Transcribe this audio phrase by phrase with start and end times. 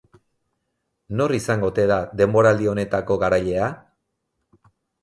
[1.19, 3.71] Nor izango ote da denboraldi honetako garailea?